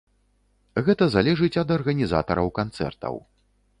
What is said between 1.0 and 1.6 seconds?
залежыць